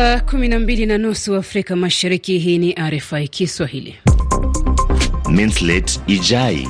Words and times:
Saa 0.00 0.20
kumi 0.20 0.48
na 0.48 0.58
mbili 0.58 0.86
na 0.86 0.98
nusu 0.98 1.34
Afrika 1.36 1.76
Mashariki. 1.76 2.38
Hii 2.38 2.58
ni 2.58 2.72
RFI 2.74 3.28
Kiswahili. 3.28 3.96
Minslet 5.30 6.00
Ijai 6.06 6.68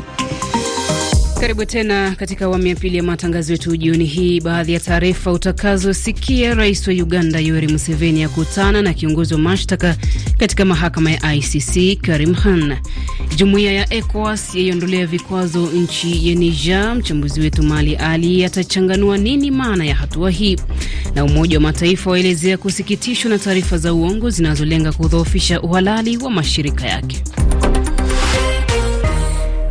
karibu 1.40 1.64
tena 1.64 2.14
katika 2.18 2.44
awamu 2.44 2.66
ya 2.66 2.74
pili 2.76 2.96
ya 2.96 3.02
matangazo 3.02 3.52
yetu 3.52 3.76
jioni 3.76 4.04
hii. 4.04 4.40
Baadhi 4.40 4.72
ya 4.72 4.80
taarifa 4.80 5.32
utakazosikia: 5.32 6.54
Rais 6.54 6.88
wa 6.88 6.94
Uganda 6.94 7.38
Yoweri 7.40 7.68
Museveni 7.68 8.24
akutana 8.24 8.82
na 8.82 8.94
kiongozi 8.94 9.34
wa 9.34 9.40
mashtaka 9.40 9.96
katika 10.38 10.64
mahakama 10.64 11.10
ya 11.10 11.34
ICC 11.34 12.00
Karim 12.00 12.34
Khan. 12.34 12.76
Jumuiya 13.40 13.72
ya 13.72 13.94
ECOWAS 13.94 14.54
yaiondolea 14.54 15.06
vikwazo 15.06 15.66
nchi 15.66 16.28
ya 16.28 16.34
Niger. 16.34 16.94
Mchambuzi 16.94 17.40
wetu 17.40 17.62
Mali 17.62 17.96
Ali 17.96 18.44
atachanganua 18.44 19.18
nini 19.18 19.50
maana 19.50 19.84
ya 19.84 19.94
hatua 19.94 20.30
hii. 20.30 20.56
Na 21.14 21.24
Umoja 21.24 21.56
wa 21.56 21.62
Mataifa 21.62 22.10
waelezea 22.10 22.58
kusikitishwa 22.58 23.30
na 23.30 23.38
taarifa 23.38 23.78
za 23.78 23.94
uongo 23.94 24.30
zinazolenga 24.30 24.92
kudhoofisha 24.92 25.60
uhalali 25.62 26.16
wa 26.16 26.30
mashirika 26.30 26.86
yake. 26.86 27.22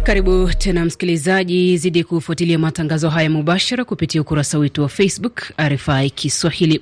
Karibu 0.09 0.49
tena 0.57 0.85
msikilizaji, 0.85 1.77
zidi 1.77 2.03
kufuatilia 2.03 2.59
matangazo 2.59 3.09
haya 3.09 3.29
mubashara 3.29 3.85
kupitia 3.85 4.21
ukurasa 4.21 4.57
wetu 4.59 4.81
wa 4.81 4.89
Facebook 4.89 5.41
RFI 5.61 6.09
Kiswahili. 6.15 6.81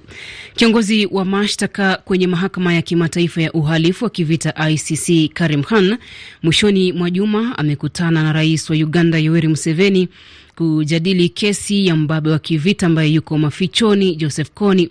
Kiongozi 0.55 1.05
wa 1.11 1.25
mashtaka 1.25 1.95
kwenye 2.05 2.27
mahakama 2.27 2.73
ya 2.73 2.81
kimataifa 2.81 3.41
ya 3.41 3.53
uhalifu 3.53 4.03
wa 4.03 4.09
kivita 4.09 4.69
ICC 4.69 5.33
Karim 5.33 5.63
Khan 5.63 5.97
mwishoni 6.43 6.93
mwa 6.93 7.09
juma 7.09 7.57
amekutana 7.57 8.23
na 8.23 8.33
rais 8.33 8.69
wa 8.69 8.75
Uganda 8.75 9.17
Yoweri 9.17 9.47
Museveni 9.47 10.09
kujadili 10.55 11.29
kesi 11.29 11.87
ya 11.87 11.95
mbabe 11.95 12.29
wa 12.29 12.39
kivita 12.39 12.85
ambaye 12.85 13.09
yuko 13.09 13.37
mafichoni 13.37 14.15
Joseph 14.15 14.49
Kony. 14.53 14.89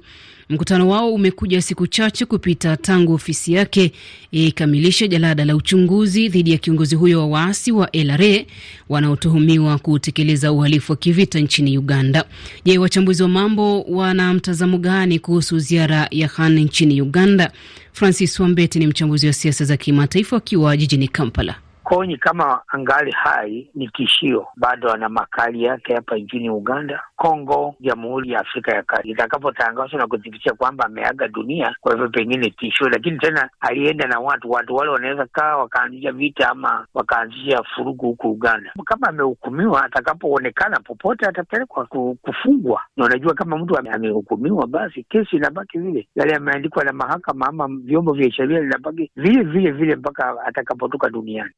Mkutano 0.49 0.89
wao 0.89 1.15
umekuja 1.15 1.63
siku 1.63 1.87
chache 1.87 2.25
kupita 2.25 2.77
tangu 2.77 3.13
ofisi 3.13 3.53
yake 3.53 3.93
ikamilisha 4.31 5.07
jalada 5.07 5.45
la 5.45 5.57
uchunguzi 5.57 6.29
dhidi 6.29 6.53
ya 6.53 6.59
kiongozi 6.59 6.95
huyo 6.95 7.19
wa 7.21 7.27
waasi 7.27 7.73
wa 7.73 7.89
LRA 7.93 8.45
wanaotuhumiwa 8.89 9.79
kutekeleza 9.79 10.53
uhalifu 10.53 10.93
wa 10.93 10.97
kivita 10.97 11.39
nchini 11.41 11.79
Uganda. 11.79 12.25
Je, 12.65 12.79
wachambuzi 12.79 13.23
wa 13.23 13.29
mambo 13.29 13.83
wana 13.83 14.35
mtazamo 14.35 14.79
gani 14.79 15.19
kuhusu 15.19 15.59
ziara 15.59 16.09
ya 16.11 16.29
Khan 16.29 16.59
nchini 16.59 17.01
Uganda? 17.03 17.53
Francis 17.93 18.41
Wambete 18.41 18.79
ni 18.79 18.87
mchambuzi 18.87 19.27
wa 19.27 19.33
siasa 19.33 19.65
za 19.65 19.77
kimataifa 19.77 20.37
akiwa 20.37 20.77
jijini 20.77 21.09
Kampala. 21.09 21.55
Konyi 21.89 22.17
kama 22.17 22.63
angali 22.69 23.11
hai 23.13 23.71
ni 23.75 23.89
tishio, 23.89 24.47
bado 24.57 24.93
ana 24.93 25.09
makali 25.09 25.63
yake 25.65 25.95
hapa 25.95 26.17
nchini 26.17 26.51
Uganda, 26.51 27.03
Kongo, 27.17 27.75
Jamhuri 27.81 28.31
ya 28.31 28.41
Afrika 28.41 28.75
ya 28.75 28.83
Kati. 28.83 29.09
Itakapotangazwa 29.11 29.99
na 29.99 30.07
kuthibitisha 30.07 30.55
kwamba 30.55 30.85
ameaga 30.85 31.29
dunia, 31.29 31.77
kwa 31.81 31.93
hivyo 31.93 32.09
pengine 32.09 32.51
tishio, 32.51 32.89
lakini 32.89 33.19
tena 33.19 33.51
alienda 33.61 34.07
na 34.09 34.21
watu 34.21 34.51
watu 34.51 34.75
wale 34.75 34.91
wanaweza 34.91 35.27
kaa 35.33 35.57
wakaanzisha 35.57 36.13
vita 36.13 36.49
ama 36.51 36.87
wakaanzisha 36.95 37.63
furugu 37.75 38.07
huku 38.07 38.31
Uganda. 38.31 38.73
Kama 38.85 39.09
amehukumiwa, 39.09 39.85
atakapoonekana 39.85 40.81
popote 40.81 41.27
atapelekwa 41.27 41.87
kufungwa, 42.23 42.81
na 42.97 43.05
unajua 43.05 43.35
kama 43.35 43.59
mtu 43.59 43.79
amehukumiwa, 43.79 44.67
basi 44.67 45.03
kesi 45.05 45.37
inabaki 45.37 45.79
vile, 45.79 46.09
yale 46.15 46.33
yameandikwa 46.33 46.85
na 46.85 46.93
mahakama 46.93 47.47
ama 47.47 47.69
vyombo 47.69 48.13
vya 48.13 48.31
sheria 48.33 48.61
linabaki 48.61 49.11
vile 49.17 49.43
vile 49.43 49.71
vile 49.71 49.97
mpaka 49.97 50.35
atakapotoka 50.47 51.11
duniani. 51.11 51.51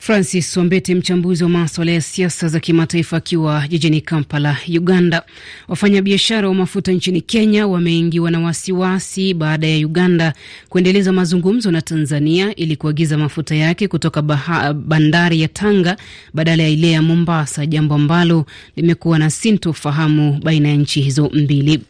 Francis 0.00 0.56
Wambete, 0.56 0.94
mchambuzi 0.94 1.42
wa 1.44 1.50
maswala 1.50 1.92
ya 1.92 2.00
siasa 2.00 2.48
za 2.48 2.60
kimataifa 2.60 3.16
akiwa 3.16 3.68
jijini 3.68 4.00
Kampala, 4.00 4.56
Uganda. 4.68 5.22
Wafanyabiashara 5.68 6.48
wa 6.48 6.54
mafuta 6.54 6.92
nchini 6.92 7.20
Kenya 7.20 7.66
wameingiwa 7.66 8.30
na 8.30 8.40
wasiwasi 8.40 9.34
baada 9.34 9.66
ya 9.66 9.86
Uganda 9.86 10.32
kuendeleza 10.68 11.12
mazungumzo 11.12 11.70
na 11.70 11.82
Tanzania 11.82 12.54
ili 12.54 12.76
kuagiza 12.76 13.18
mafuta 13.18 13.54
yake 13.54 13.88
kutoka 13.88 14.22
baha, 14.22 14.74
bandari 14.74 15.40
ya 15.40 15.48
Tanga 15.48 15.96
badala 16.34 16.62
ya 16.62 16.68
ile 16.68 16.90
ya 16.90 17.02
Mombasa, 17.02 17.66
jambo 17.66 17.94
ambalo 17.94 18.46
limekuwa 18.76 19.18
na 19.18 19.30
sintofahamu 19.30 20.40
baina 20.42 20.68
ya 20.68 20.76
nchi 20.76 21.00
hizo 21.00 21.30
mbili. 21.34 21.80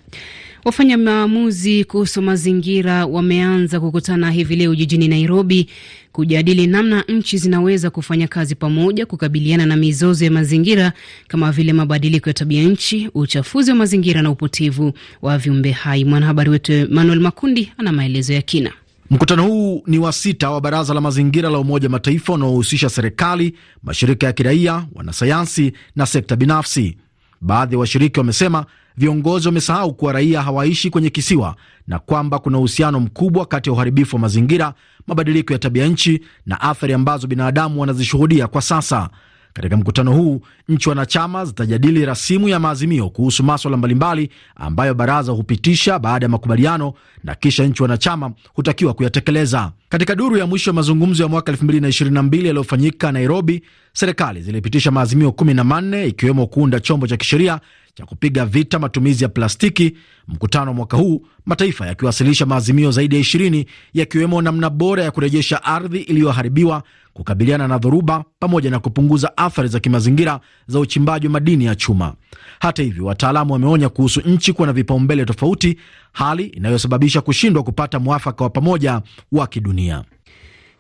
Wafanya 0.69 0.99
maamuzi 0.99 1.85
kuhusu 1.85 2.23
mazingira 2.23 3.07
wameanza 3.07 3.81
kukutana 3.81 4.31
hivi 4.31 4.57
leo 4.57 4.75
jijini 4.75 5.09
Nairobi 5.09 5.69
kujadili 6.13 6.67
namna 6.67 7.05
nchi 7.09 7.39
zinaweza 7.39 7.91
kufanya 7.91 8.29
kazi 8.29 8.55
pamoja 8.55 9.07
kukabiliana 9.07 9.67
na 9.67 9.77
mizozo 9.77 10.25
ya 10.25 10.31
mazingira 10.31 10.93
kama 11.29 11.53
vile 11.53 11.73
mabadiliko 11.73 12.31
ya 12.31 12.35
tabia 12.35 12.63
nchi, 12.63 13.11
uchafuzi 13.15 13.71
wa 13.71 13.77
mazingira 13.77 14.23
na 14.23 14.31
upotevu 14.31 14.93
wa 15.23 15.39
viumbe 15.39 15.71
hai. 15.71 16.05
Mwanahabari 16.05 16.51
wetu 16.51 16.73
Emmanuel 16.73 17.21
Makundi 17.21 17.73
ana 17.79 17.93
maelezo 17.93 18.33
ya 18.33 18.43
kina. 18.43 18.73
Mkutano 19.11 19.47
huu 19.47 19.83
ni 19.87 19.99
wa 19.99 20.13
sita 20.13 20.51
wa 20.51 20.61
Baraza 20.61 20.95
la 20.95 21.01
Mazingira 21.01 21.51
la 21.51 21.59
Umoja 21.59 21.89
Mataifa 21.89 22.33
unaohusisha 22.33 22.89
serikali, 22.91 23.55
mashirika 23.83 24.27
ya 24.27 24.33
kiraia, 24.33 24.87
wanasayansi 24.95 25.73
na 25.97 26.07
sekta 26.07 26.37
binafsi. 26.37 26.97
Baadhi 27.41 27.75
ya 27.75 27.79
washiriki 27.79 28.19
wamesema 28.21 28.67
viongozi 28.97 29.49
wamesahau 29.49 29.95
kuwa 29.95 30.13
raia 30.13 30.43
hawaishi 30.43 30.91
kwenye 30.91 31.11
kisiwa 31.11 31.57
na 31.87 31.99
kwamba 31.99 32.39
kuna 32.39 32.59
uhusiano 32.59 33.01
mkubwa 33.01 33.47
kati 33.47 33.69
ya 33.69 33.73
uharibifu 33.73 34.17
wa 34.17 34.21
mazingira, 34.23 34.75
mabadiliko 35.07 35.53
ya 35.53 35.59
tabia 35.59 35.87
nchi 35.87 36.21
na 36.47 36.61
athari 36.61 36.93
ambazo 36.93 37.27
binadamu 37.27 37.81
wanazishuhudia 37.81 38.47
kwa 38.47 38.63
sasa. 38.63 39.11
Katika 39.53 39.77
mkutano 39.77 40.13
huu 40.13 40.41
nchi 40.69 40.89
wanachama 40.89 41.45
zitajadili 41.45 42.05
rasimu 42.07 42.49
ya 42.49 42.61
maazimio 42.61 43.11
kuhusu 43.11 43.45
maswala 43.45 43.77
mbalimbali 43.77 44.31
ambayo 44.57 44.95
baraza 44.95 45.33
hupitisha 45.33 45.99
baada 45.99 46.25
ya 46.27 46.31
makubaliano 46.31 46.93
na 47.25 47.35
kisha 47.35 47.65
nchi 47.65 47.83
wanachama 47.83 48.33
hutakiwa 48.55 48.95
kuyatekeleza. 48.95 49.73
Katika 49.89 50.15
duru 50.15 50.37
ya 50.37 50.47
mwisho 50.47 50.71
ya 50.71 50.75
mazungumzo 50.75 51.23
ya 51.23 51.29
mwaka 51.29 51.53
2022 51.53 52.47
yaliyofanyika 52.47 53.13
Nairobi, 53.13 53.63
serikali 53.93 54.43
zilipitisha 54.43 54.91
maazimio 54.91 55.29
14 55.29 56.07
ikiwemo 56.09 56.47
kuunda 56.47 56.81
chombo 56.81 57.07
cha 57.07 57.17
kisheria 57.17 57.61
cha 57.99 58.07
kupiga 58.07 58.47
vita 58.47 58.79
matumizi 58.79 59.25
ya 59.25 59.29
plastiki. 59.29 59.97
Mkutano 60.29 60.67
wa 60.71 60.75
mwaka 60.75 60.97
huu 60.97 61.27
mataifa 61.47 61.87
yakiwasilisha 61.87 62.47
maazimio 62.47 62.91
zaidi 62.91 63.17
ya 63.17 63.23
20 63.23 63.67
yakiwemo 63.95 64.43
namna 64.43 64.71
bora 64.71 65.03
ya 65.05 65.11
kurejesha 65.11 65.65
ardhi 65.65 65.99
iliyoharibiwa, 66.01 66.83
kukabiliana 67.13 67.69
na 67.69 67.79
dhoruba, 67.79 68.25
pamoja 68.39 68.71
na 68.71 68.79
kupunguza 68.79 69.37
athari 69.37 69.69
za 69.69 69.81
kimazingira 69.81 70.41
za 70.67 70.81
uchimbaji 70.81 71.27
wa 71.27 71.33
madini 71.33 71.65
ya 71.65 71.75
chuma. 71.75 72.15
Hata 72.61 72.83
hivyo, 72.83 73.05
wataalamu 73.05 73.53
wameonya 73.53 73.89
kuhusu 73.89 74.21
nchi 74.21 74.53
kuwa 74.53 74.67
na 74.67 74.73
vipaumbele 74.73 75.25
tofauti, 75.25 75.77
hali 76.13 76.45
inayosababisha 76.47 77.21
kushindwa 77.21 77.63
kupata 77.63 77.99
mwafaka 77.99 78.45
wa 78.45 78.51
pamoja 78.51 79.03
wa 79.33 79.47
kidunia. 79.47 80.05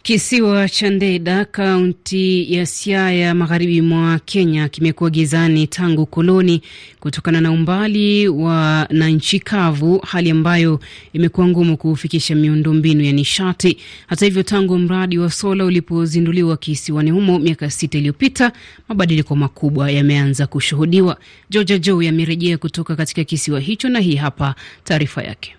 Kisiwa 0.08 0.68
cha 0.68 0.90
Ndeda, 0.90 1.44
kaunti 1.44 2.54
ya 2.54 2.66
Siaya, 2.66 3.34
magharibi 3.34 3.80
mwa 3.82 4.18
Kenya, 4.18 4.68
kimekuwa 4.68 5.10
gizani 5.10 5.66
tangu 5.66 6.06
koloni 6.06 6.62
kutokana 7.00 7.40
na 7.40 7.50
umbali 7.50 8.28
wa 8.28 8.86
na 8.90 9.08
nchi 9.08 9.40
kavu, 9.40 9.98
hali 9.98 10.30
ambayo 10.30 10.80
imekuwa 11.12 11.48
ngumu 11.48 11.76
kufikisha 11.76 12.34
miundombinu 12.34 13.04
ya 13.04 13.12
nishati. 13.12 13.78
Hata 14.06 14.24
hivyo, 14.24 14.42
tangu 14.42 14.78
mradi 14.78 15.18
wa 15.18 15.30
sola 15.30 15.64
ulipozinduliwa 15.64 16.56
kisiwani 16.56 17.10
humo 17.10 17.38
miaka 17.38 17.70
sita 17.70 17.98
iliyopita, 17.98 18.52
mabadiliko 18.88 19.36
makubwa 19.36 19.90
yameanza 19.90 20.46
kushuhudiwa. 20.46 21.18
Georgia 21.50 21.78
Joe 21.78 22.08
amerejea 22.08 22.58
kutoka 22.58 22.96
katika 22.96 23.24
kisiwa 23.24 23.60
hicho 23.60 23.88
na 23.88 23.98
hii 24.00 24.16
hapa 24.16 24.54
taarifa 24.84 25.22
yake. 25.22 25.54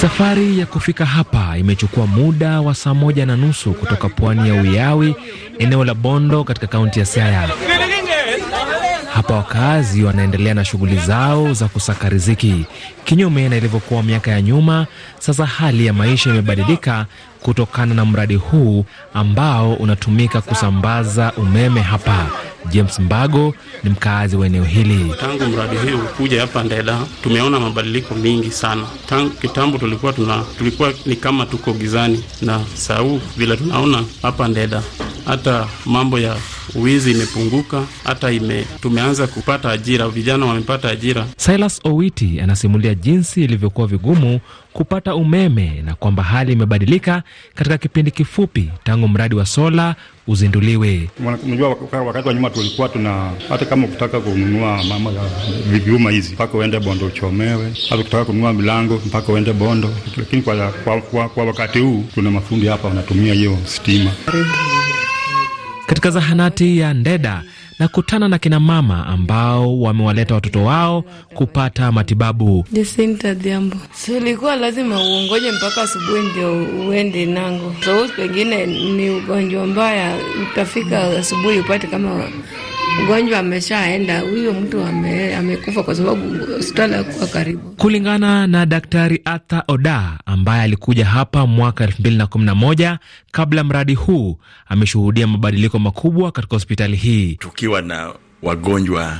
Safari 0.00 0.58
ya 0.58 0.66
kufika 0.66 1.04
hapa 1.06 1.58
imechukua 1.58 2.06
muda 2.06 2.60
wa 2.60 2.74
saa 2.74 2.94
moja 2.94 3.26
na 3.26 3.36
nusu 3.36 3.72
kutoka 3.72 4.08
pwani 4.08 4.48
ya 4.48 4.62
Uyawi, 4.62 5.16
eneo 5.58 5.84
la 5.84 5.94
Bondo 5.94 6.44
katika 6.44 6.66
kaunti 6.66 6.98
ya 7.00 7.06
Siaya. 7.06 7.48
Hapa 9.14 9.34
wakazi 9.34 10.04
wanaendelea 10.04 10.54
na 10.54 10.64
shughuli 10.64 10.96
zao 10.96 11.52
za 11.52 11.68
kusaka 11.68 12.08
riziki. 12.08 12.66
Kinyume 13.04 13.48
na 13.48 13.56
ilivyokuwa 13.56 14.02
miaka 14.02 14.30
ya 14.30 14.42
nyuma, 14.42 14.86
sasa 15.18 15.46
hali 15.46 15.86
ya 15.86 15.92
maisha 15.92 16.30
imebadilika 16.30 17.06
kutokana 17.42 17.94
na 17.94 18.04
mradi 18.04 18.34
huu 18.34 18.84
ambao 19.14 19.74
unatumika 19.74 20.40
kusambaza 20.40 21.32
umeme 21.36 21.80
hapa. 21.80 22.26
James 22.70 22.98
Mbago 22.98 23.54
ni 23.84 23.90
mkaazi 23.90 24.36
wa 24.36 24.46
eneo 24.46 24.64
hili. 24.64 25.14
Tangu 25.20 25.44
mradi 25.46 25.76
huu 25.76 25.98
kuja 26.16 26.40
hapa 26.40 26.62
Ndeda, 26.62 26.98
tumeona 27.22 27.60
mabadiliko 27.60 28.14
mingi 28.14 28.50
sana. 28.50 28.86
Tangu 29.06 29.30
kitambo 29.30 29.78
tulikuwa 29.78 30.12
tuna 30.12 30.44
tulikuwa 30.58 30.92
ni 31.06 31.16
kama 31.16 31.46
tuko 31.46 31.72
gizani, 31.72 32.24
na 32.42 32.60
sau 32.74 33.20
vile 33.36 33.56
tunaona 33.56 34.04
hapa 34.22 34.48
Ndeda, 34.48 34.82
hata 35.26 35.66
mambo 35.86 36.18
ya 36.18 36.36
wizi 36.74 37.10
imepunguka, 37.10 37.82
hata 38.04 38.30
ime, 38.32 38.64
tumeanza 38.82 39.26
kupata 39.26 39.70
ajira, 39.70 40.08
vijana 40.08 40.46
wamepata 40.46 40.88
ajira. 40.90 41.26
Silas 41.36 41.80
Owiti 41.84 42.40
anasimulia 42.40 42.94
jinsi 42.94 43.44
ilivyokuwa 43.44 43.86
vigumu 43.86 44.40
kupata 44.72 45.14
umeme 45.14 45.82
na 45.84 45.94
kwamba 45.94 46.22
hali 46.22 46.52
imebadilika 46.52 47.22
katika 47.54 47.78
kipindi 47.78 48.10
kifupi 48.10 48.68
tangu 48.84 49.08
mradi 49.08 49.34
wa 49.34 49.46
sola 49.46 49.94
uzinduliwe. 50.26 51.10
Unajua, 51.46 51.76
wakati 52.06 52.28
wa 52.28 52.34
nyuma 52.34 52.50
tulikuwa 52.50 52.88
tuna 52.88 53.30
hata 53.48 53.64
kama 53.64 53.86
ukitaka 53.86 54.20
kununua 54.20 54.84
mama 54.84 55.10
ya 55.10 55.22
vyuma 55.78 56.10
hizi 56.10 56.32
mpaka 56.32 56.58
uende 56.58 56.80
Bondo 56.80 57.06
uchomewe, 57.06 57.72
hata 57.90 57.96
ukitaka 58.00 58.24
kununua 58.24 58.52
milango 58.52 59.00
mpaka 59.06 59.32
uende 59.32 59.52
Bondo, 59.52 59.90
lakini 60.16 60.42
kwa, 60.42 60.68
kwa, 60.72 61.00
kwa, 61.00 61.28
kwa 61.28 61.44
wakati 61.44 61.78
huu 61.78 62.04
tuna 62.14 62.30
mafundi 62.30 62.66
hapa 62.66 62.88
wanatumia 62.88 63.34
hiyo 63.34 63.58
stima. 63.64 64.10
Katika 65.86 66.10
zahanati 66.10 66.78
ya 66.78 66.94
Ndeda 66.94 67.42
na 67.78 67.88
kutana 67.88 68.28
na 68.28 68.38
kina 68.38 68.60
mama 68.60 69.06
ambao 69.06 69.80
wamewaleta 69.80 70.34
watoto 70.34 70.64
wao 70.64 71.02
kupata 71.34 71.92
matibabu. 71.92 72.66
Silikuwa 73.92 74.56
lazima 74.56 75.02
uongoje 75.02 75.52
mpaka 75.52 75.82
asubuhi 75.82 76.20
ndio 76.30 76.62
uende 76.88 77.26
nango, 77.26 77.74
so 77.84 78.08
pengine 78.16 78.66
ni 78.66 79.10
ugonjwa 79.10 79.66
mbaya, 79.66 80.16
utafika 80.52 81.02
asubuhi 81.18 81.58
upate 81.58 81.86
kama 81.86 82.24
mgonjwa 83.02 83.38
ameshaenda, 83.38 84.20
huyo 84.20 84.52
mtu 84.54 84.80
ame, 84.84 85.36
amekufa 85.36 85.82
kwa 85.82 85.94
sababu 85.94 86.44
hospitali 86.54 86.94
hakuwa 86.94 87.26
karibu. 87.26 87.70
Kulingana 87.70 88.46
na 88.46 88.66
Daktari 88.66 89.20
Arthur 89.24 89.62
Oda 89.68 90.18
ambaye 90.26 90.62
alikuja 90.62 91.06
hapa 91.06 91.46
mwaka 91.46 91.86
2011 91.86 92.98
kabla 93.32 93.64
mradi 93.64 93.94
huu, 93.94 94.38
ameshuhudia 94.68 95.26
mabadiliko 95.26 95.78
makubwa 95.78 96.32
katika 96.32 96.56
hospitali 96.56 96.96
hii. 96.96 97.34
Tukiwa 97.34 97.82
na 97.82 98.12
wagonjwa 98.42 99.18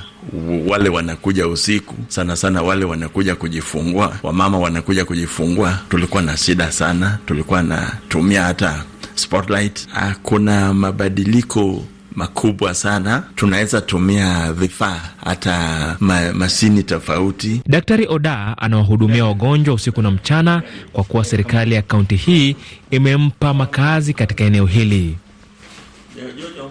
wale 0.68 0.88
wanakuja 0.88 1.48
usiku 1.48 1.94
sana 2.08 2.36
sana, 2.36 2.62
wale 2.62 2.84
wanakuja 2.84 3.34
kujifungua, 3.36 4.16
wamama 4.22 4.58
wanakuja 4.58 5.04
kujifungua, 5.04 5.78
tulikuwa 5.88 6.22
na 6.22 6.36
shida 6.36 6.72
sana, 6.72 7.18
tulikuwa 7.26 7.62
natumia 7.62 8.42
hata 8.42 8.84
spotlight. 9.14 9.88
Kuna 10.22 10.74
mabadiliko 10.74 11.84
makubwa 12.16 12.74
sana. 12.74 13.22
Tunaweza 13.34 13.80
tumia 13.80 14.52
vifaa 14.52 15.00
hata 15.24 15.96
ma, 16.00 16.32
mashini 16.32 16.82
tofauti. 16.82 17.60
Daktari 17.66 18.06
Oda 18.08 18.58
anawahudumia 18.58 19.24
wagonjwa 19.24 19.74
usiku 19.74 20.02
na 20.02 20.10
mchana, 20.10 20.62
kwa 20.92 21.04
kuwa 21.04 21.24
serikali 21.24 21.74
ya 21.74 21.82
kaunti 21.82 22.16
hii 22.16 22.56
imempa 22.90 23.54
makazi 23.54 24.14
katika 24.14 24.44
eneo 24.44 24.66
hili. 24.66 25.16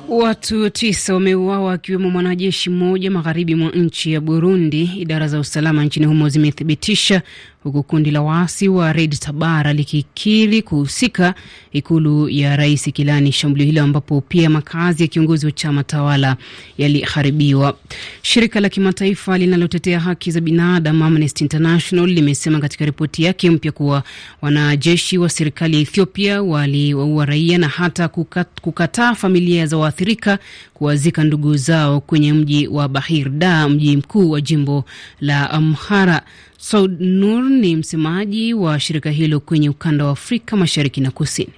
Watu 0.10 0.70
tisa 0.70 1.14
wameuawa 1.14 1.74
akiwemo 1.74 2.10
mwanajeshi 2.10 2.70
mmoja 2.70 3.12
magharibi 3.12 3.56
mwa 3.56 3.72
nchi 3.72 4.14
ya 4.14 4.22
Burundi, 4.22 4.84
idara 4.84 5.28
za 5.28 5.40
usalama 5.40 5.84
nchini 5.86 6.06
humo 6.06 6.30
zimethibitisha, 6.30 7.22
huku 7.64 7.84
kundi 7.84 8.12
la 8.12 8.22
waasi 8.22 8.68
wa 8.68 8.94
Red 8.94 9.20
Tabara 9.20 9.74
likikiri 9.74 10.62
kuhusika, 10.62 11.34
ikulu 11.72 12.30
ya 12.30 12.56
rais 12.56 12.84
kilani 12.94 13.32
shambulio 13.32 13.66
hilo, 13.66 13.84
ambapo 13.84 14.22
pia 14.22 14.50
makazi 14.50 15.04
ya 15.04 15.08
kiongozi 15.08 15.46
wa 15.46 15.52
chama 15.52 15.84
tawala 15.84 16.38
yaliharibiwa. 16.78 17.78
Shirika 18.22 18.60
la 18.60 18.70
kimataifa 18.70 19.38
linalotetea 19.38 20.00
haki 20.00 20.32
za 20.32 20.42
binadamu 20.42 21.06
Amnesty 21.06 21.44
International 21.44 22.08
limesema 22.10 22.60
katika 22.60 22.86
ripoti 22.86 23.24
yake 23.24 23.50
mpya 23.50 23.72
kuwa 23.72 24.04
wanajeshi 24.42 25.18
wa 25.18 25.30
serikali 25.30 25.76
ya 25.76 25.82
Ethiopia 25.82 26.42
waliwaua 26.44 27.26
raia 27.26 27.58
na 27.58 27.68
hata 27.68 28.08
kukataa 28.08 28.62
kukataa 28.62 29.16
familia 29.16 29.66
za 29.66 29.78
waathirika 29.78 30.40
kuwazika 30.74 31.24
ndugu 31.24 31.58
zao 31.58 32.00
kwenye 32.02 32.34
mji 32.34 32.68
wa 32.68 32.88
Bahir 32.88 33.30
Dar, 33.30 33.70
mji 33.70 33.98
mkuu 33.98 34.30
wa 34.32 34.42
jimbo 34.42 34.86
la 35.22 35.52
Amhara. 35.52 36.22
Saud 36.66 37.02
Nur 37.02 37.44
ni 37.50 37.76
msemaji 37.76 38.54
wa 38.54 38.80
shirika 38.80 39.10
hilo 39.12 39.40
kwenye 39.40 39.70
ukanda 39.70 40.06
wa 40.06 40.12
Afrika 40.12 40.58
mashariki 40.58 41.02
na 41.02 41.12
kusini. 41.12 41.50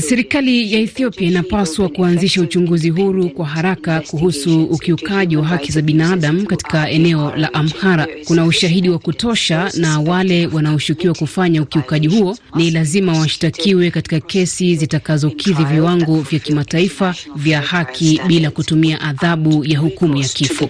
Serikali 0.00 0.72
ya 0.72 0.80
Ethiopia 0.80 1.28
inapaswa 1.28 1.88
kuanzisha 1.88 2.40
uchunguzi 2.40 2.90
huru 2.90 3.30
kwa 3.30 3.46
haraka 3.46 4.00
kuhusu 4.00 4.64
ukiukaji 4.64 5.36
wa 5.36 5.44
haki 5.44 5.72
za 5.72 5.82
binadamu 5.82 6.46
katika 6.46 6.90
eneo 6.90 7.36
la 7.36 7.54
Amhara. 7.54 8.06
Kuna 8.24 8.44
ushahidi 8.44 8.90
wa 8.90 8.98
kutosha, 8.98 9.70
na 9.76 10.00
wale 10.00 10.46
wanaoshukiwa 10.46 11.14
kufanya 11.14 11.62
ukiukaji 11.62 12.06
huo 12.08 12.36
ni 12.56 12.70
lazima 12.70 13.12
washtakiwe 13.18 13.90
katika 13.90 14.20
kesi 14.20 14.76
zitakazokidhi 14.76 15.64
viwango 15.64 16.20
vya 16.20 16.38
kimataifa 16.38 17.14
vya 17.36 17.60
haki 17.60 18.20
bila 18.26 18.50
kutumia 18.50 19.00
adhabu 19.00 19.64
ya 19.64 19.78
hukumu 19.78 20.16
ya 20.16 20.28
kifo. 20.28 20.68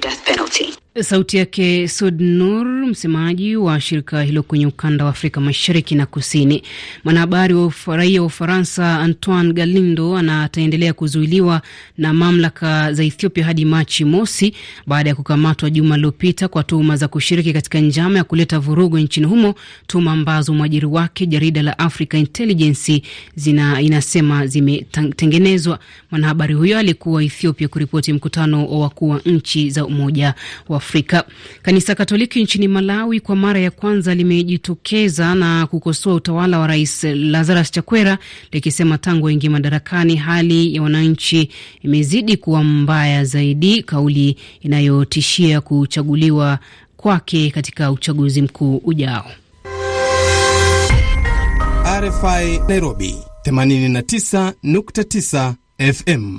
Sauti 1.01 1.37
yake 1.37 1.89
Sud 1.89 2.21
Nur, 2.21 2.67
msemaji 2.67 3.57
wa 3.57 3.81
shirika 3.81 4.23
hilo 4.23 4.43
kwenye 4.43 4.67
ukanda 4.67 5.05
wa 5.05 5.11
Afrika 5.11 5.41
mashariki 5.41 5.95
na 5.95 6.07
kusini. 6.07 6.63
Mwanahabari 7.05 7.55
wa 7.55 7.73
raia 7.87 8.21
wa 8.21 8.27
Ufaransa 8.27 8.99
Antoine 9.01 9.53
Galindo 9.53 10.17
ataendelea 10.19 10.93
kuzuiliwa 10.93 11.63
na 11.99 12.13
mamlaka 12.13 12.93
za 12.93 13.05
Ethiopia 13.05 13.45
hadi 13.45 13.65
Machi 13.65 14.05
mosi 14.05 14.55
baada 14.87 15.11
ya 15.11 15.17
kukamatwa 15.17 15.71
juma 15.71 15.97
lililopita 15.97 16.49
kwa 16.49 16.65
tuhuma 16.65 16.97
za 16.97 17.09
kushiriki 17.09 17.53
katika 17.53 17.81
njama 17.81 18.19
ya 18.19 18.25
kuleta 18.25 18.59
vurugu 18.59 18.99
nchini 18.99 19.27
humo, 19.27 19.55
tuhuma 19.87 20.13
ambazo 20.13 20.55
mwajiri 20.55 20.87
wake 20.87 21.27
jarida 21.27 21.63
la 21.63 21.79
Africa 21.79 22.15
Intelligence 22.15 23.03
zina, 23.35 23.81
inasema 23.81 24.47
zimetengenezwa. 24.47 25.79
Mwanahabari 26.11 26.55
huyo 26.55 26.79
alikuwa 26.79 27.25
Ethiopia 27.25 27.69
kuripoti 27.69 28.13
mkutano 28.13 28.67
wa 28.67 28.79
wakuu 28.81 29.09
wa 29.09 29.21
nchi 29.25 29.71
za 29.71 29.87
Umoja 29.87 30.35
wa 30.69 30.82
Afrika. 30.83 31.25
Kanisa 31.63 31.95
Katoliki 31.95 32.43
nchini 32.43 32.69
Malawi 32.69 33.21
kwa 33.21 33.37
mara 33.37 33.61
ya 33.61 33.71
kwanza 33.71 34.15
limejitokeza 34.15 35.35
na 35.35 35.67
kukosoa 35.67 36.15
utawala 36.15 36.59
wa 36.59 36.67
Rais 36.67 37.05
Lazarus 37.05 37.71
Chakwera 37.71 38.19
likisema 38.53 38.99
tangu 38.99 39.29
aingie 39.29 39.51
madarakani 39.51 40.17
hali 40.17 40.75
ya 40.75 40.83
wananchi 40.83 41.51
imezidi 41.83 42.37
kuwa 42.37 42.65
mbaya 42.65 43.25
zaidi, 43.25 43.83
kauli 43.83 44.37
inayotishia 44.61 45.61
kuchaguliwa 45.61 46.59
kwake 46.97 47.51
katika 47.51 47.93
uchaguzi 47.93 48.43
mkuu 48.43 48.77
ujao. 48.85 49.27
RFI 52.01 52.61
Nairobi 52.69 53.15
89.9 53.47 55.55
FM. 55.93 56.39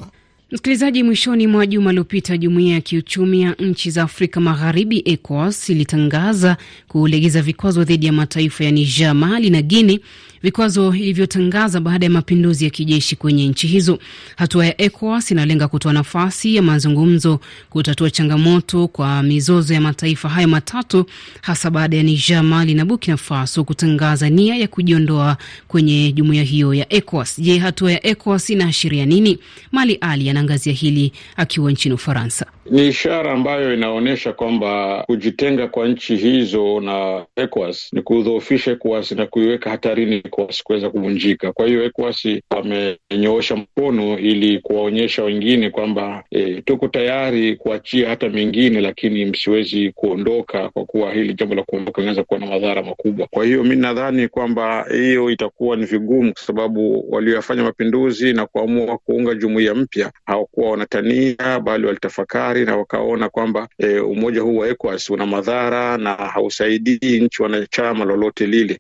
Msikilizaji, 0.53 1.03
mwishoni 1.03 1.47
mwa 1.47 1.65
juma 1.67 1.89
lililopita, 1.91 2.37
jumuiya 2.37 2.73
ya 2.73 2.81
kiuchumi 2.81 3.41
ya 3.41 3.53
nchi 3.53 3.91
za 3.91 4.03
Afrika 4.03 4.39
Magharibi, 4.39 5.01
ECOWAS, 5.05 5.69
ilitangaza 5.69 6.57
kulegeza 6.87 7.41
vikwazo 7.41 7.83
dhidi 7.83 8.05
ya 8.05 8.13
mataifa 8.13 8.63
ya 8.63 8.71
Niger, 8.71 9.15
Mali 9.15 9.49
na 9.49 9.61
Guinea, 9.61 9.99
vikwazo 10.43 10.93
ilivyotangaza 10.95 11.79
baada 11.79 12.05
ya 12.05 12.09
mapinduzi 12.09 12.63
ya 12.63 12.69
kijeshi 12.69 13.15
kwenye 13.15 13.47
nchi 13.47 13.67
hizo. 13.67 13.99
Hatua 14.35 14.65
ya 14.65 14.81
ECOWAS 14.81 15.31
inalenga 15.31 15.67
kutoa 15.67 15.93
nafasi 15.93 16.55
ya 16.55 16.61
mazungumzo 16.61 17.39
kutatua 17.69 18.09
changamoto 18.11 18.87
kwa 18.87 19.23
mizozo 19.23 19.73
ya 19.73 19.81
mataifa 19.81 20.29
hayo 20.29 20.47
matatu, 20.47 21.05
hasa 21.41 21.69
baada 21.69 21.97
ya 21.97 22.03
Niger, 22.03 22.43
Mali 22.43 22.73
na 22.73 22.85
Burkina 22.85 23.17
Faso 23.17 23.63
kutangaza 23.63 24.29
nia 24.29 24.55
ya 24.55 24.67
kujiondoa 24.67 25.37
kwenye 25.67 26.11
jumuiya 26.11 26.43
hiyo 26.43 26.73
ya 26.73 26.93
ECOWAS. 26.93 27.39
Je, 27.41 27.57
hatua 27.57 27.91
ya 27.91 28.05
ECOWAS 28.07 28.49
inaashiria 28.49 29.05
nini? 29.05 29.39
Mali 29.71 29.97
Ali 30.01 30.29
anaangazia 30.29 30.73
hili 30.73 31.11
akiwa 31.37 31.71
nchini 31.71 31.95
Ufaransa. 31.95 32.45
Ni 32.71 32.87
ishara 32.87 33.31
ambayo 33.33 33.73
inaonyesha 33.73 34.33
kwamba 34.33 35.03
kujitenga 35.07 35.67
kwa 35.67 35.87
nchi 35.87 36.15
hizo 36.15 36.79
na 36.81 37.25
ECOWAS 37.35 37.93
ni 37.93 38.01
kudhoofisha 38.01 38.71
ECOWAS 38.71 39.11
na 39.11 39.25
kuiweka 39.25 39.69
hatarini 39.69 40.21
ECOWAS 40.33 40.63
kuweza 40.63 40.89
kuvunjika. 40.89 41.51
Kwa 41.53 41.67
hiyo 41.67 41.83
ECOWAS 41.83 42.27
wamenyoosha 42.51 43.55
mkono 43.55 44.19
ili 44.19 44.59
kuwaonyesha 44.59 45.23
wengine 45.23 45.69
kwamba 45.69 46.23
e, 46.31 46.61
tuko 46.61 46.87
tayari 46.87 47.55
kuachia 47.55 48.09
hata 48.09 48.29
mengine, 48.29 48.81
lakini 48.81 49.25
msiwezi 49.25 49.91
kuondoka, 49.91 50.69
kwa 50.69 50.85
kuwa 50.85 51.13
hili 51.13 51.33
jambo 51.33 51.55
la 51.55 51.63
kuondoka 51.63 52.01
linaweza 52.01 52.23
kuwa 52.23 52.39
na 52.39 52.45
madhara 52.45 52.83
makubwa. 52.83 53.27
Kwa 53.31 53.45
hiyo 53.45 53.63
mi 53.63 53.75
nadhani 53.75 54.27
kwamba 54.27 54.85
hiyo 54.91 55.29
itakuwa 55.29 55.75
ni 55.77 55.85
vigumu, 55.85 56.33
kwa 56.33 56.41
sababu 56.41 57.05
walioyafanya 57.13 57.63
mapinduzi 57.63 58.33
na 58.33 58.45
kuamua 58.45 58.97
kuunga 58.97 59.33
jumuiya 59.35 59.75
mpya 59.75 60.11
hawakuwa 60.25 60.71
wanatania, 60.71 61.59
bali 61.63 61.85
walitafakari 61.85 62.65
na 62.65 62.77
wakaona 62.77 63.29
kwamba 63.29 63.67
e, 63.77 63.99
umoja 63.99 64.41
huu 64.41 64.57
wa 64.57 64.67
ECOWAS 64.69 65.09
una 65.09 65.25
madhara 65.25 65.97
na 65.97 66.13
hausaidii 66.15 67.19
nchi 67.19 67.43
wanachama 67.43 68.05
lolote 68.05 68.45
lile. 68.47 68.79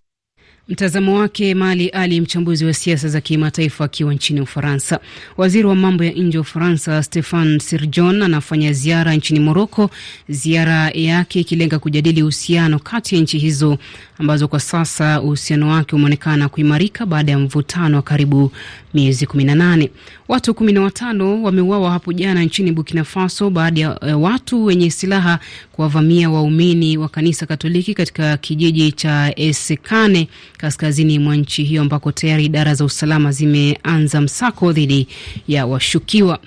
Mtazamo 0.67 1.17
wake 1.19 1.55
Mali 1.55 1.89
Ali, 1.89 2.21
mchambuzi 2.21 2.65
wa 2.65 2.73
siasa 2.73 3.07
za 3.07 3.21
kimataifa 3.21 3.85
akiwa 3.85 4.13
nchini 4.13 4.41
Ufaransa. 4.41 4.99
Waziri 5.37 5.67
wa 5.67 5.75
mambo 5.75 6.03
ya 6.03 6.11
nje 6.11 6.37
wa 6.37 6.41
Ufaransa 6.41 7.03
Stefan 7.03 7.59
Sirjon 7.59 8.21
anafanya 8.21 8.73
ziara 8.73 9.13
nchini 9.13 9.39
Moroko, 9.39 9.89
ziara 10.29 10.89
yake 10.89 11.39
ikilenga 11.39 11.79
kujadili 11.79 12.21
uhusiano 12.23 12.79
kati 12.79 13.15
ya 13.15 13.21
nchi 13.21 13.37
hizo 13.37 13.77
ambazo 14.19 14.47
kwa 14.47 14.59
sasa 14.59 15.21
uhusiano 15.21 15.69
wake 15.69 15.95
umeonekana 15.95 16.49
kuimarika 16.49 17.05
baada 17.05 17.31
ya 17.31 17.39
mvutano 17.39 17.97
wa 17.97 18.03
karibu 18.03 18.51
miezi 18.93 19.25
18. 19.25 19.89
Watu 20.27 20.51
15 20.51 21.41
wameuawa 21.41 21.91
hapo 21.91 22.13
jana 22.13 22.43
nchini 22.43 22.71
Burkina 22.71 23.03
Faso 23.03 23.49
baada 23.49 23.81
ya 23.81 24.17
watu 24.17 24.65
wenye 24.65 24.89
silaha 24.91 25.39
kuwavamia 25.71 26.29
waumini 26.29 26.97
wa 26.97 27.09
kanisa 27.09 27.45
Katoliki 27.45 27.93
katika 27.93 28.37
kijiji 28.37 28.91
cha 28.91 29.33
Esekane 29.35 30.27
kaskazini 30.57 31.19
mwa 31.19 31.35
nchi 31.35 31.63
hiyo 31.63 31.81
ambako 31.81 32.11
tayari 32.11 32.45
idara 32.45 32.75
za 32.75 32.85
usalama 32.85 33.31
zimeanza 33.31 34.21
msako 34.21 34.71
dhidi 34.73 35.07
ya 35.47 35.65
washukiwa. 35.65 36.39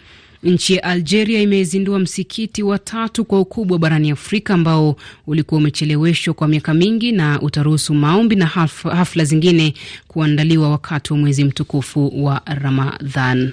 Nchi 0.42 0.74
ya 0.74 0.82
Algeria 0.84 1.40
imezindua 1.42 1.98
msikiti 1.98 2.62
wa 2.62 2.78
tatu 2.78 3.24
kwa 3.24 3.40
ukubwa 3.40 3.78
barani 3.78 4.10
Afrika 4.10 4.54
ambao 4.54 4.96
ulikuwa 5.26 5.58
umecheleweshwa 5.58 6.34
kwa 6.34 6.48
miaka 6.48 6.74
mingi 6.74 7.12
na 7.12 7.40
utaruhusu 7.40 7.94
maombi 7.94 8.36
na 8.36 8.46
hafla, 8.46 8.94
hafla 8.96 9.24
zingine 9.24 9.74
kuandaliwa 10.08 10.70
wakati 10.70 11.12
wa 11.12 11.18
mwezi 11.18 11.44
mtukufu 11.44 12.24
wa 12.24 12.40
Ramadhan. 12.46 13.52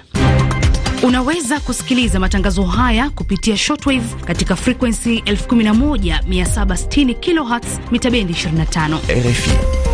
Unaweza 1.03 1.59
kusikiliza 1.59 2.19
matangazo 2.19 2.63
haya 2.63 3.09
kupitia 3.09 3.57
shortwave 3.57 4.15
katika 4.25 4.55
frequency 4.55 5.19
11760 5.19 7.19
kilohertz 7.19 7.67
mita 7.91 8.11
bendi 8.11 8.33
25 8.33 8.97
RFI. 9.29 9.92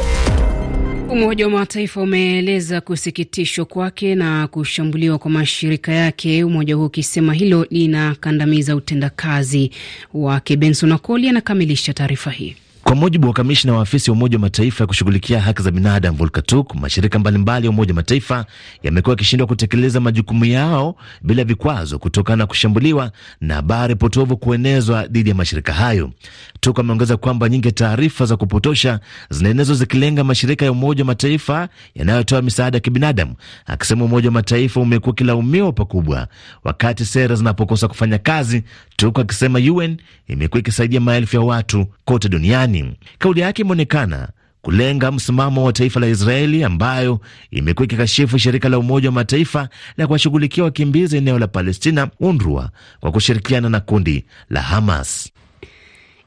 Umoja 1.12 1.46
wa 1.46 1.52
Mataifa 1.52 2.02
umeeleza 2.02 2.82
kusikitishwa 2.82 3.66
kwake 3.66 4.16
na 4.16 4.48
kushambuliwa 4.48 5.18
kwa 5.18 5.32
mashirika 5.32 5.92
yake, 5.94 6.44
umoja 6.44 6.76
huo 6.76 6.86
ukisema 6.86 7.34
hilo 7.34 7.68
linakandamiza 7.70 8.76
utendakazi 8.76 9.72
wake. 10.14 10.58
Benson 10.58 10.92
Akoli 10.92 11.30
anakamilisha 11.30 11.94
taarifa 11.94 12.32
hii. 12.32 12.56
Kwa 12.90 12.96
mujibu 12.96 13.28
wa 13.28 13.34
kamishna 13.34 13.74
wa 13.74 13.82
afisi 13.82 14.10
ya 14.10 14.14
Umoja 14.14 14.38
wa 14.38 14.42
Mataifa 14.42 14.84
ya 14.84 14.88
kushughulikia 14.88 15.42
haki 15.42 15.62
za 15.62 15.72
binadamu 15.72 16.18
Volker 16.18 16.44
Turk, 16.44 16.76
mashirika 16.76 17.20
mbalimbali 17.20 17.66
ya 17.66 17.70
Umoja 17.72 17.92
wa 17.92 17.96
Mataifa 17.96 18.46
yamekuwa 18.84 19.12
yakishindwa 19.14 19.48
kutekeleza 19.48 20.00
majukumu 20.00 20.46
yao 20.46 20.96
bila 21.22 21.44
vikwazo 21.44 22.00
kutokana 22.00 22.36
na 22.38 22.46
kushambuliwa 22.46 23.12
na 23.42 23.56
habari 23.56 23.96
potovu 23.96 24.38
kuenezwa 24.38 25.08
dhidi 25.08 25.30
ya 25.30 25.36
mashirika 25.36 25.74
hayo. 25.74 26.12
Turk 26.60 26.80
ameongeza 26.80 27.18
kwamba 27.18 27.50
nyingi 27.50 27.72
taarifa 27.72 28.26
za 28.26 28.38
kupotosha 28.38 29.00
zinaenezwa 29.30 29.76
zikilenga 29.76 30.24
mashirika 30.24 30.66
ya 30.66 30.72
Umoja 30.72 31.02
wa 31.04 31.08
Mataifa 31.08 31.70
yanayotoa 31.96 32.42
misaada 32.42 32.78
ya 32.78 32.82
kibinadamu, 32.82 33.36
akisema 33.66 34.06
Umoja 34.06 34.28
wa 34.28 34.34
Mataifa 34.34 34.80
umekuwa 34.80 35.12
ukilaumiwa 35.12 35.72
pakubwa 35.72 36.28
wakati 36.64 37.06
sera 37.06 37.36
zinapokosa 37.36 37.88
kufanya 37.88 38.18
kazi, 38.18 38.64
Turk 39.00 39.20
akisema 39.20 39.60
UN 39.60 39.98
imekuwa 40.28 40.60
ikisaidia 40.60 41.00
maelfu 41.00 41.36
ya 41.36 41.42
watu 41.42 41.86
kote 42.06 42.30
duniani. 42.30 42.94
Kauli 43.20 43.40
yake 43.42 43.62
imeonekana 43.62 44.28
kulenga 44.62 45.12
msimamo 45.12 45.64
wa 45.64 45.74
taifa 45.74 46.00
la 46.00 46.08
Israeli 46.08 46.64
ambayo 46.64 47.20
imekuwa 47.52 47.86
ikikashifu 47.86 48.38
shirika 48.40 48.70
la 48.70 48.80
Umoja 48.80 49.08
wa 49.10 49.14
Mataifa 49.14 49.70
la 49.98 50.08
kuwashughulikia 50.08 50.64
wakimbizi 50.64 51.18
eneo 51.18 51.40
la 51.40 51.48
Palestina, 51.48 52.10
UNRWA, 52.20 52.70
kwa 53.00 53.12
kushirikiana 53.12 53.70
na 53.70 53.80
kundi 53.80 54.26
la 54.50 54.62
Hamas. 54.62 55.32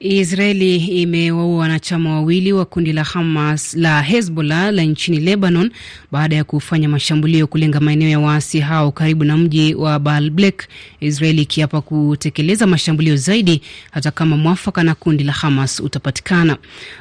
Israeli 0.05 0.77
imewaua 0.77 1.57
wanachama 1.59 2.11
wawili 2.15 2.53
wa 2.53 2.65
kundi 2.65 2.93
la 2.93 3.05
Hamas 3.05 3.75
la 3.75 4.03
Hezbollah 4.03 4.73
la 4.73 4.83
nchini 4.83 5.21
Lebanon 5.21 5.71
baada 6.13 6.37
ya 6.37 6.45
kufanya 6.45 6.89
mashambulio 6.89 7.47
kulenga 7.47 7.81
maeneo 7.81 8.09
ya 8.09 8.19
waasi 8.21 8.61
hao 8.61 8.93
karibu 8.93 9.25
na 9.25 9.37
mji 9.37 9.75
wa 9.75 9.99
Baalbek, 9.99 10.69
Israeli 11.01 11.43
ikiapa 11.43 11.81
kutekeleza 11.81 12.67
mashambulio 12.67 13.17
zaidi 13.17 13.63
hata 13.91 14.11
kama 14.11 14.37
mwafaka 14.37 14.83
na 14.83 14.95
kundi 14.95 15.25
la 15.25 15.33
Hamas 15.33 15.81
utapatikana. 15.81 16.57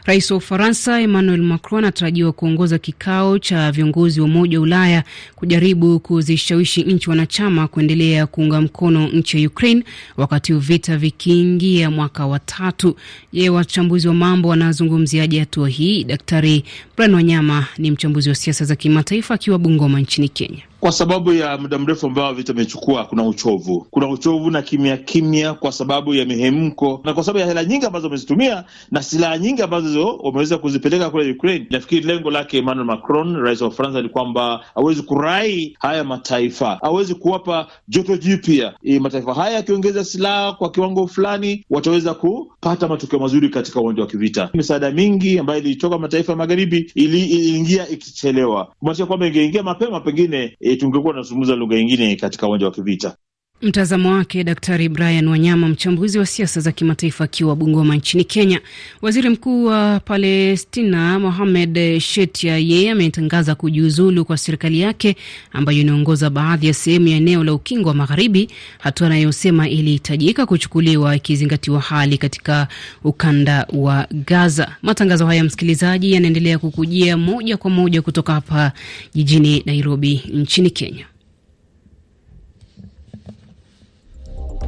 Rais 0.05 0.31
wa 0.31 0.37
Ufaransa 0.37 1.01
Emmanuel 1.01 1.41
Macron 1.41 1.83
anatarajiwa 1.83 2.31
kuongoza 2.31 2.77
kikao 2.77 3.39
cha 3.39 3.71
viongozi 3.71 4.19
wa 4.21 4.25
Umoja 4.25 4.57
wa 4.59 4.63
Ulaya 4.63 5.03
kujaribu 5.35 5.99
kuzishawishi 5.99 6.83
nchi 6.83 7.09
wanachama 7.09 7.67
kuendelea 7.67 8.27
kuunga 8.27 8.61
mkono 8.61 9.07
nchi 9.07 9.41
ya 9.43 9.47
Ukraine 9.49 9.83
wakati 10.17 10.53
vita 10.53 10.97
vikiingia 10.97 11.91
mwaka 11.91 12.25
wa 12.27 12.39
tatu. 12.39 12.90
Je, 13.33 13.49
wachambuzi 13.49 14.07
wa 14.07 14.13
mambo 14.13 14.49
wanazungumziaje 14.49 15.39
hatua 15.39 15.69
hii? 15.69 16.03
Daktari 16.03 16.63
Brian 16.97 17.13
Wanyama 17.13 17.65
ni 17.77 17.91
mchambuzi 17.91 18.29
wa 18.29 18.35
siasa 18.35 18.65
za 18.65 18.75
kimataifa 18.75 19.33
akiwa 19.33 19.57
Bungoma 19.59 19.99
nchini 19.99 20.29
Kenya. 20.29 20.61
Kwa 20.81 20.91
sababu 20.91 21.33
ya 21.33 21.57
muda 21.57 21.77
mrefu 21.77 22.07
ambao 22.07 22.33
vita 22.33 22.53
imechukua, 22.53 23.05
kuna 23.05 23.23
uchovu, 23.23 23.87
kuna 23.91 24.07
uchovu 24.07 24.51
na 24.51 24.61
kimya 24.61 24.97
kimya, 24.97 25.53
kwa 25.53 25.71
sababu 25.71 26.13
ya 26.13 26.25
mihemko 26.25 27.01
na 27.03 27.13
kwa 27.13 27.23
sababu 27.23 27.39
ya 27.39 27.45
hela 27.45 27.63
nyingi 27.65 27.85
ambazo 27.85 28.07
wamezitumia 28.07 28.63
na 28.91 29.03
silaha 29.03 29.37
nyingi 29.37 29.61
ambazo 29.61 30.17
wameweza 30.17 30.57
kuzipeleka 30.57 31.09
kule 31.09 31.31
Ukraine. 31.31 31.67
Nafikiri 31.69 32.01
lengo 32.07 32.31
lake 32.31 32.57
Emmanuel 32.57 32.85
Macron, 32.87 33.35
rais 33.41 33.61
wa 33.61 33.67
Ufaransa, 33.67 34.01
ni 34.01 34.09
kwamba 34.09 34.65
awezi 34.75 35.01
kurai 35.01 35.77
haya 35.79 36.03
mataifa, 36.03 36.79
awezi 36.81 37.15
kuwapa 37.15 37.67
joto 37.87 38.17
jipya. 38.17 38.73
E, 38.83 38.99
mataifa 38.99 39.33
haya 39.33 39.55
yakiongeza 39.55 40.03
silaha 40.03 40.53
kwa 40.53 40.71
kiwango 40.71 41.07
fulani, 41.07 41.65
wataweza 41.69 42.13
kupata 42.13 42.87
matokeo 42.87 43.19
mazuri 43.19 43.49
katika 43.49 43.81
uwanja 43.81 44.01
wa 44.01 44.07
kivita. 44.07 44.49
Misaada 44.53 44.91
mingi 44.91 45.39
ambayo 45.39 45.59
ilitoka 45.59 45.97
mataifa 45.97 46.31
ya 46.31 46.37
magharibi 46.37 46.91
iliingia 46.95 47.85
ili 47.87 47.93
ikichelewa, 47.93 48.65
kumaanisha 48.79 49.05
kwamba 49.05 49.27
ingeingia 49.27 49.63
mapema 49.63 49.99
pengine 49.99 50.57
E, 50.70 50.70
tungekuwa 50.75 51.13
tunazungumza 51.13 51.55
lugha 51.55 51.75
nyingine 51.77 52.15
katika 52.15 52.47
uwanja 52.47 52.65
wa 52.65 52.71
kivita. 52.71 53.17
Mtazamo 53.61 54.11
wake 54.11 54.43
Daktari 54.43 54.89
Brian 54.89 55.27
Wanyama, 55.27 55.67
mchambuzi 55.67 56.19
wa 56.19 56.25
siasa 56.25 56.61
za 56.61 56.71
kimataifa 56.71 57.23
akiwa 57.23 57.55
Bungoma 57.55 57.95
nchini 57.95 58.23
Kenya. 58.23 58.61
Waziri 59.01 59.29
mkuu 59.29 59.65
wa 59.65 59.99
Palestina 59.99 61.19
Mohamed 61.19 61.99
Shetia 61.99 62.57
yeye 62.57 62.91
ametangaza 62.91 63.55
kujiuzulu 63.55 64.25
kwa 64.25 64.37
serikali 64.37 64.79
yake 64.79 65.15
ambayo 65.53 65.79
inaongoza 65.79 66.29
baadhi 66.29 66.67
ya 66.67 66.73
sehemu 66.73 67.07
ya 67.07 67.17
eneo 67.17 67.43
la 67.43 67.53
ukingo 67.53 67.89
wa 67.89 67.95
Magharibi, 67.95 68.49
hatua 68.79 69.07
anayosema 69.07 69.69
ilihitajika 69.69 70.45
kuchukuliwa 70.45 71.15
ikizingatiwa 71.15 71.79
hali 71.81 72.17
katika 72.17 72.67
ukanda 73.03 73.67
wa 73.73 74.07
Gaza. 74.27 74.75
Matangazo 74.81 75.25
haya 75.25 75.43
msikilizaji, 75.43 76.11
yanaendelea 76.13 76.57
kukujia 76.59 77.17
moja 77.17 77.57
kwa 77.57 77.69
moja 77.71 78.01
kutoka 78.01 78.33
hapa 78.33 78.71
jijini 79.13 79.63
Nairobi 79.65 80.21
nchini 80.33 80.69
Kenya. 80.69 81.05